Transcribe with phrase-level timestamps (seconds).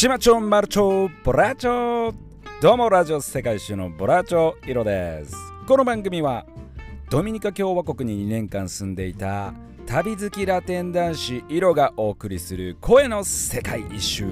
[0.00, 2.14] 島町マルチョボラチョ。
[2.62, 5.36] どうもラジオ世界一周のボラチョイロです。
[5.68, 6.46] この番組は
[7.10, 9.52] ドミニカ共和国に2年間住んでいた
[9.84, 14.24] 旅好きラテン男子イロがお送りする声の世界一周。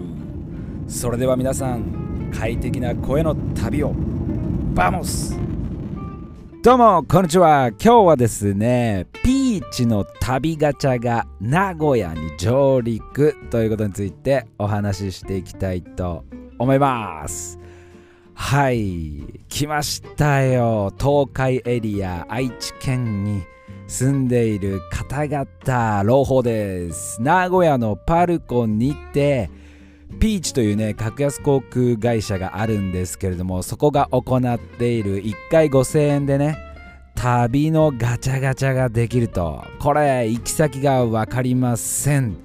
[0.89, 3.93] それでは皆さん快適な声の旅を
[4.73, 5.39] バモス。
[6.63, 7.73] どうもこんにちは。
[7.79, 16.25] 今日はですねピーチの旅ガチャが名古屋に上陸ということについてお話ししていきたいと
[16.59, 17.59] 思います。
[18.35, 20.93] はい来ましたよ。
[20.99, 23.43] 東海エリア愛知県に
[23.87, 27.21] 住んでいる方々朗報です。
[27.21, 29.51] 名古屋のパルコにて
[30.21, 36.68] ピーチというね格安航空会社があるんですけれどもそこが行っている1回5000円でね
[37.19, 39.65] 旅のガチャガチャができると。
[39.81, 42.37] これ行き先が分かりません。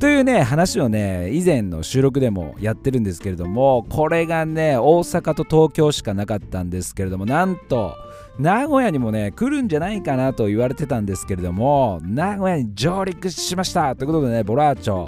[0.00, 7.94] というね話をね以前の収録でもやってるんですけれどもこれがね大阪と東京しかなかったんですけれどもなんと
[8.38, 13.94] 名古屋にもね来るんじゃないかなと言われてたんですけれども名古屋に上陸しました。
[13.94, 15.06] ということでねボラーチョ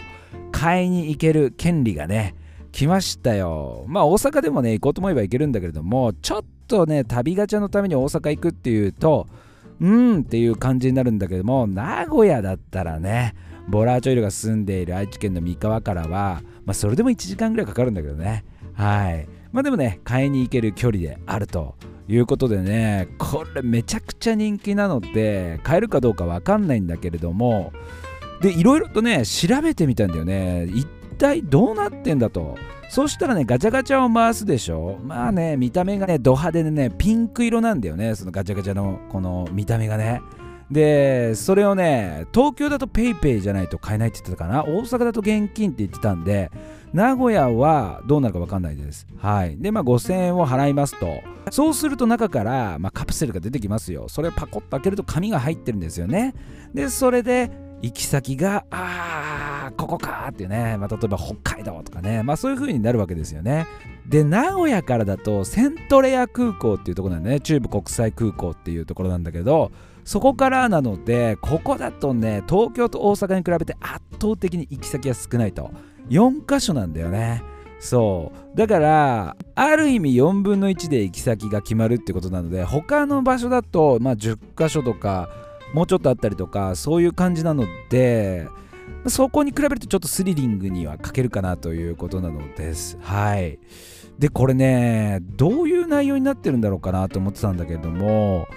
[0.53, 2.35] 買いに行ける権利がね
[2.71, 3.87] 来ましたよ。
[3.89, 9.27] まあ大阪でもね行こうと思えば行けるんだけれどもちょっとね旅ガチャのために大阪行くっていうと
[9.81, 13.35] うんっていう感じになるんだけども名古屋だったらね
[13.69, 18.45] ボラーチョイルが住んでいる愛知県の三河からは、まあ、それでも1時間ぐらいかかるんだけどね。
[18.75, 19.29] はい。
[19.53, 21.77] まあでもね買いに行ける距離であると
[22.09, 27.73] いうことでねこれめちゃくちゃ人気なので買えるかどうかわかんないんだけれども
[28.43, 30.67] でいろいろとね調べてみたんだよね。
[30.67, 32.57] 一体どうなってんだと。
[32.89, 34.99] そしたらねガチャガチャを回すでしょ。
[35.03, 38.15] まあね見た目がねド派手でねピンク色なんだよね。
[38.15, 40.23] そのガチャガチャのこの見た目がね。
[40.71, 44.65] でそれをね東京だと PayPay じゃないと買えないって言ってたかな。
[44.65, 46.51] 大阪だと現金って言ってたんで
[46.93, 49.07] 名古屋はどうなるか分かんないです。
[49.19, 49.57] はい。
[49.59, 51.09] でまあ5000円を払いますと。
[51.51, 54.09] そうすると中から、まあ、カプセルが出てきますよ。
[54.09, 56.35] それをパコッと開けると紙が入ってるんですよね。
[56.75, 57.51] でそれで
[57.83, 59.26] 行き先があ
[59.77, 63.67] ここかっていうね、まあ、例えば北海道とかね、まあ、そういう風になるわけですよね。
[64.07, 67.41] で名古屋からだとセントレア空港っていうとこなんだね。
[67.41, 69.73] 中部国際空港っていうところなんだけど
[70.05, 75.71] そこからなのでここだとね東京と大阪に比べて圧倒的に行き先が少ないと。
[76.09, 77.43] 4箇所なんだよね。
[77.81, 78.57] そう。
[78.57, 85.29] だからある意味4分の1で行き先が決まるってことなので他の場所だと、まあ、10箇所とか
[85.75, 88.49] もうちょっとあったりとかそういう感じなので
[89.07, 92.99] そこに比べるとちょっとスリリングには欠けるかなということなのです。
[93.01, 93.59] はい。
[94.19, 98.49] でこれねどういう内容になってるんだろうかなと思ってたんだけれども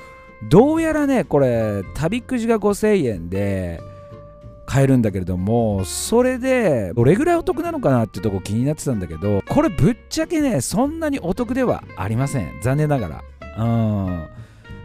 [0.50, 3.82] どうやらねこれ旅くじが5000円で
[4.66, 12.62] 買えるんだけれどもそれでどれぐらいお得なのかなっていうとこ気になってたんだけどこれぶっちゃけねそんなにお得ではありません。
[12.62, 13.24] 残念ながら。
[13.58, 14.28] うん。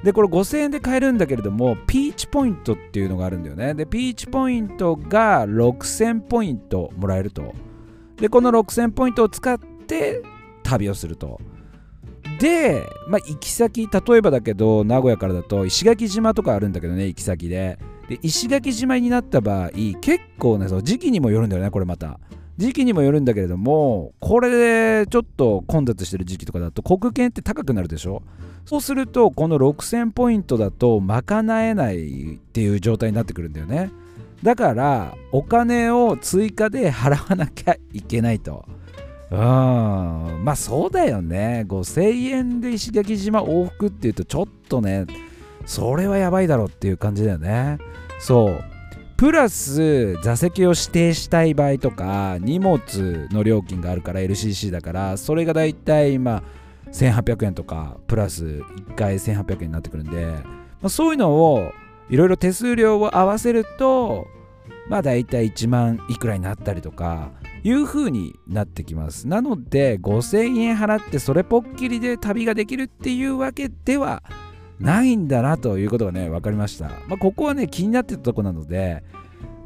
[0.05, 3.73] でこれ5000円で買えるんだけれどもピーチポイントっていうのがあるんだよね。
[3.73, 7.55] でピーチポイントが6000ポイントもらえると。
[8.19, 10.23] でこの6000ポイントを使って
[10.63, 11.41] 旅をすると。
[12.39, 17.79] で、まあ、行き先例えばだけど名古屋からだと石垣島とかあるんだけどね行き先で。
[18.11, 19.71] で石垣島になった場合
[20.03, 22.21] 結構ねその時期にもよるんだよねこれまた。
[22.57, 28.23] 時期にもよるんだけれどもこれでちょっと混雑してる時期とかだと航空券って高くなるでしょ？
[28.65, 33.91] そうするとこの6000ポイントだと賄えないっていう状態になってくるんだよね。
[34.43, 38.65] だからお金を追加で払わなきゃいけないと。
[39.31, 39.39] うん。
[39.39, 41.65] まあそうだよね。
[41.67, 45.07] 5000円で石垣島往復っていうとちょっとね
[45.67, 47.79] それはやばいだろうっていう感じだよね。
[48.21, 48.74] そう。
[49.25, 56.43] プラス座席を指定したい場合とか荷物の料金があるから LCC だからそれがだいたいま
[56.87, 60.43] あ1800円とかプラス1回1800円になってくるんで、ま
[60.83, 61.73] あ、そういうのを
[62.11, 64.27] いろいろ手数料を合わせると
[64.91, 67.31] まあだいたい1万いくらになったりとか
[67.63, 69.27] いう風になってきます。
[69.27, 74.23] なので5000円払ってそれぽっきりで旅ができるっていうわけでは
[74.79, 79.03] ないんだなということがね分かりました、まあ、ここはね気になってたとこなので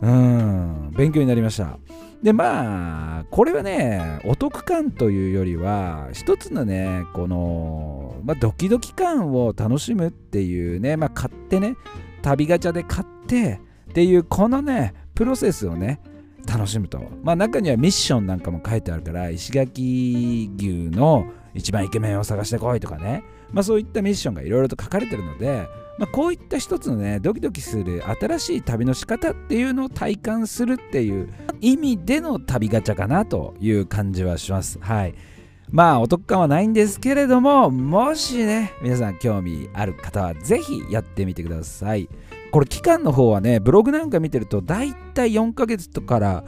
[0.00, 0.92] うん。
[0.96, 1.78] 勉強になりました。
[2.22, 11.76] でまあこれはねお得感というよりは一つのねこの、まあ、ドキドキ感を楽しむっていうね、まあ、買ってね
[12.20, 13.60] 旅ガチャで買って
[13.90, 16.00] っていうこのねプロセスをね
[16.46, 16.98] 楽しむと。
[17.22, 23.22] まあ中にはミッションなんかも書いてあるから石垣牛の一番イケメンを探してこいとかね。
[23.52, 25.66] まあそういったミッションがいろいろと書かれてるので
[25.98, 31.28] まあ、こういった一つのねドキドキする新しい旅の仕方っていうのを体感するっていう
[31.60, 34.78] 意味での旅ガチャかなという感じはします。
[34.80, 35.14] はい。
[35.70, 42.08] まあお得感はないんですけれどももしね皆さん興味ある方はぜひやってみてください。
[42.52, 46.44] これ期間の方はねブログなんか見てるとだいたい4ヶ月とから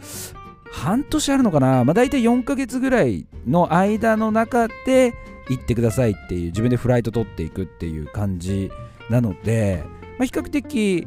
[0.73, 1.85] 半年あるのかな。
[1.85, 5.13] まあだいたい4ヶ月ぐらいの間の中で
[5.51, 8.71] 行ってくださいっていう自分でフライト取っていくっていう感じ
[9.11, 9.85] なので、
[10.19, 11.07] まあ、比較的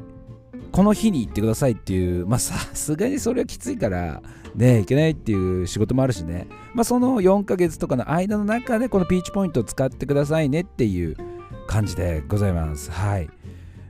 [0.72, 4.22] この日に行ってくださいっていうまあさすがにそれはきついから
[4.56, 6.48] ねいけないっていう仕事もあるしね。
[6.74, 11.16] まあその4ヶ月とかの間の中でこのピーチポイントを使ってくださいねっていう
[11.68, 12.92] 感じでございます。
[12.92, 13.30] はい。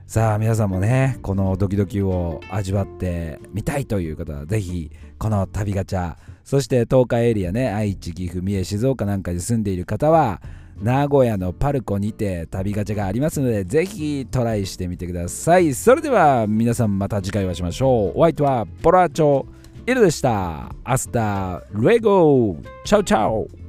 [0.06, 10.42] さあ皆さんもねこのドキドキを味わってみたいという方はぜひこの旅ガチャそして東海エリアね愛知岐阜三重静岡なんかに住んでいる方は
[10.82, 15.74] 名古屋のパルコにて旅ガチャがありますのでぜひトライしてみてください。
[15.74, 18.18] それでは皆さんまた次回お会いしましょう。
[18.18, 19.46] お相手はボラチョ
[19.86, 20.74] イロでした。
[20.82, 23.63] Hasta luegoチャウチャウ